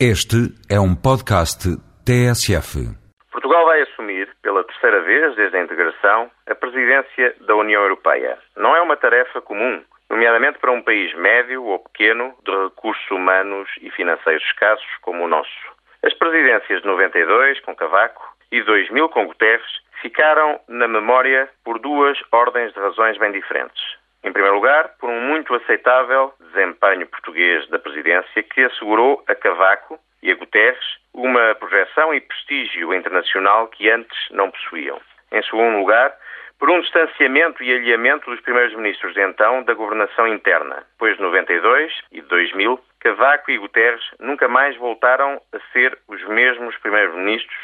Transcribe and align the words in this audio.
Este 0.00 0.50
é 0.68 0.80
um 0.80 0.92
podcast 0.92 1.70
TSF. 2.04 2.82
Portugal 3.30 3.64
vai 3.64 3.80
assumir, 3.82 4.28
pela 4.42 4.64
terceira 4.64 5.00
vez 5.02 5.36
desde 5.36 5.56
a 5.56 5.62
integração, 5.62 6.30
a 6.48 6.54
presidência 6.56 7.36
da 7.46 7.54
União 7.54 7.80
Europeia. 7.80 8.36
Não 8.56 8.74
é 8.74 8.80
uma 8.80 8.96
tarefa 8.96 9.40
comum, 9.40 9.84
nomeadamente 10.10 10.58
para 10.58 10.72
um 10.72 10.82
país 10.82 11.14
médio 11.14 11.62
ou 11.62 11.78
pequeno, 11.78 12.34
de 12.44 12.50
recursos 12.64 13.08
humanos 13.08 13.70
e 13.82 13.90
financeiros 13.92 14.42
escassos 14.42 14.96
como 15.00 15.22
o 15.22 15.28
nosso. 15.28 15.72
As 16.02 16.12
presidências 16.14 16.82
de 16.82 16.88
92, 16.88 17.60
com 17.60 17.76
Cavaco, 17.76 18.34
e 18.50 18.62
2000, 18.64 19.08
com 19.10 19.28
Guterres, 19.28 19.80
ficaram 20.02 20.58
na 20.66 20.88
memória 20.88 21.48
por 21.64 21.78
duas 21.78 22.18
ordens 22.32 22.74
de 22.74 22.80
razões 22.80 23.16
bem 23.18 23.30
diferentes. 23.30 23.80
Em 24.24 24.32
primeiro 24.32 24.56
lugar, 24.56 24.88
por 24.98 25.10
um 25.10 25.20
muito 25.20 25.54
aceitável 25.54 26.32
desempenho 26.40 27.06
português 27.06 27.68
da 27.68 27.78
presidência 27.78 28.42
que 28.42 28.64
assegurou 28.64 29.22
a 29.28 29.34
Cavaco 29.34 30.00
e 30.22 30.32
a 30.32 30.34
Guterres 30.34 30.82
uma 31.12 31.54
projeção 31.56 32.14
e 32.14 32.22
prestígio 32.22 32.94
internacional 32.94 33.68
que 33.68 33.90
antes 33.90 34.16
não 34.30 34.50
possuíam. 34.50 34.98
Em 35.30 35.42
segundo 35.42 35.76
lugar, 35.76 36.16
por 36.58 36.70
um 36.70 36.80
distanciamento 36.80 37.62
e 37.62 37.70
alinhamento 37.70 38.30
dos 38.30 38.40
primeiros 38.40 38.74
ministros 38.74 39.12
de 39.12 39.20
então 39.20 39.62
da 39.62 39.74
governação 39.74 40.26
interna, 40.26 40.86
pois 40.98 41.16
de 41.16 41.22
92 41.22 41.92
e 42.10 42.22
de 42.22 42.26
2000, 42.26 42.80
Cavaco 43.00 43.50
e 43.50 43.58
Guterres 43.58 44.02
nunca 44.18 44.48
mais 44.48 44.74
voltaram 44.78 45.38
a 45.52 45.58
ser 45.70 45.98
os 46.08 46.26
mesmos 46.28 46.74
primeiros 46.78 47.14
ministros, 47.14 47.58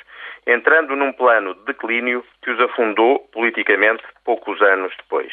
entrando 0.46 0.94
num 0.94 1.12
plano 1.14 1.54
de 1.54 1.64
declínio 1.64 2.22
que 2.42 2.50
os 2.50 2.60
afundou 2.60 3.20
politicamente 3.32 4.04
poucos 4.26 4.60
anos 4.60 4.94
depois. 4.98 5.32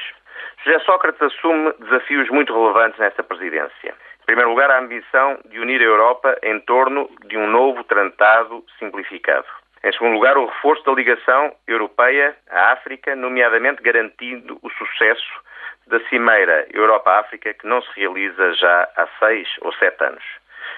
José 0.67 0.79
Sócrates 0.79 1.21
assume 1.21 1.71
desafios 1.79 2.29
muito 2.29 2.53
relevantes 2.53 2.99
nesta 2.99 3.23
presidência. 3.23 3.95
Em 4.21 4.25
primeiro 4.25 4.49
lugar, 4.49 4.69
a 4.69 4.79
ambição 4.79 5.39
de 5.45 5.61
unir 5.61 5.79
a 5.79 5.85
Europa 5.85 6.37
em 6.43 6.59
torno 6.59 7.09
de 7.25 7.37
um 7.37 7.47
novo 7.47 7.85
tratado 7.85 8.65
simplificado. 8.77 9.47
Em 9.81 9.93
segundo 9.93 10.15
lugar, 10.15 10.37
o 10.37 10.45
reforço 10.45 10.83
da 10.83 10.91
ligação 10.91 11.55
europeia 11.65 12.35
à 12.49 12.73
África, 12.73 13.15
nomeadamente 13.15 13.81
garantindo 13.81 14.59
o 14.61 14.69
sucesso 14.71 15.41
da 15.87 16.01
Cimeira 16.09 16.67
Europa-África, 16.73 17.53
que 17.53 17.65
não 17.65 17.81
se 17.81 17.89
realiza 17.97 18.53
já 18.55 18.89
há 18.97 19.07
seis 19.19 19.47
ou 19.61 19.71
sete 19.71 20.03
anos. 20.03 20.23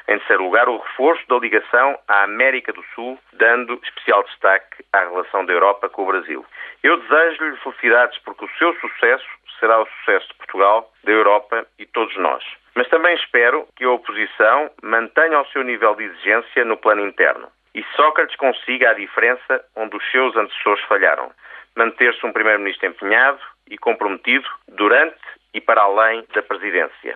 Em 0.09 0.17
terceiro 0.17 0.43
lugar, 0.45 0.67
o 0.67 0.77
reforço 0.77 1.23
da 1.27 1.37
ligação 1.37 1.95
à 2.07 2.23
América 2.23 2.73
do 2.73 2.83
Sul, 2.95 3.19
dando 3.33 3.79
especial 3.83 4.23
destaque 4.23 4.83
à 4.91 5.01
relação 5.01 5.45
da 5.45 5.53
Europa 5.53 5.87
com 5.87 6.01
o 6.01 6.07
Brasil. 6.07 6.43
Eu 6.81 6.97
desejo-lhe 6.97 7.55
felicidades 7.57 8.17
porque 8.25 8.43
o 8.43 8.49
seu 8.57 8.73
sucesso 8.79 9.27
será 9.59 9.79
o 9.79 9.85
sucesso 9.85 10.27
de 10.29 10.33
Portugal, 10.33 10.91
da 11.03 11.11
Europa 11.11 11.63
e 11.77 11.85
todos 11.85 12.17
nós. 12.17 12.43
Mas 12.73 12.89
também 12.89 13.13
espero 13.17 13.67
que 13.75 13.83
a 13.83 13.91
oposição 13.91 14.71
mantenha 14.81 15.41
o 15.41 15.47
seu 15.49 15.63
nível 15.63 15.93
de 15.93 16.05
exigência 16.05 16.65
no 16.65 16.75
plano 16.75 17.05
interno 17.05 17.47
e 17.75 17.85
Sócrates 17.95 18.35
consiga 18.37 18.89
a 18.89 18.93
diferença 18.95 19.63
onde 19.75 19.95
os 19.95 20.11
seus 20.11 20.35
antecessores 20.35 20.83
falharam. 20.85 21.31
Manter-se 21.75 22.25
um 22.25 22.33
primeiro-ministro 22.33 22.87
empenhado 22.87 23.39
e 23.69 23.77
comprometido 23.77 24.49
durante 24.69 25.19
e 25.53 25.61
para 25.61 25.83
além 25.83 26.25
da 26.33 26.41
presidência. 26.41 27.15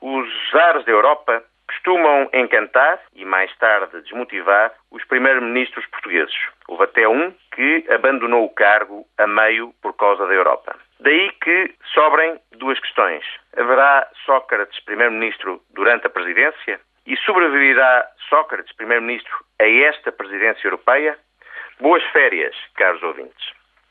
Os 0.00 0.54
ares 0.54 0.84
da 0.84 0.90
Europa 0.90 1.44
costumam 1.86 2.28
encantar 2.34 3.00
e 3.14 3.24
mais 3.24 3.56
tarde 3.58 4.02
desmotivar 4.02 4.72
os 4.90 5.04
primeiros-ministros 5.04 5.86
portugueses. 5.86 6.34
Houve 6.66 6.82
até 6.82 7.06
um 7.06 7.32
que 7.54 7.84
abandonou 7.88 8.44
o 8.44 8.50
cargo 8.50 9.06
a 9.16 9.26
meio 9.26 9.72
por 9.80 9.94
causa 9.94 10.26
da 10.26 10.34
Europa. 10.34 10.76
Daí 10.98 11.30
que 11.40 11.72
sobrem 11.94 12.40
duas 12.58 12.80
questões. 12.80 13.24
Haverá 13.56 14.08
Sócrates 14.24 14.80
primeiro-ministro 14.80 15.62
durante 15.70 16.08
a 16.08 16.10
presidência? 16.10 16.80
E 17.06 17.16
sobreviverá 17.18 18.04
Sócrates 18.28 18.74
primeiro-ministro 18.74 19.32
a 19.60 19.68
esta 19.68 20.10
presidência 20.10 20.66
europeia? 20.66 21.16
Boas 21.78 22.02
férias, 22.06 22.56
caros 22.74 23.02
ouvintes. 23.04 23.55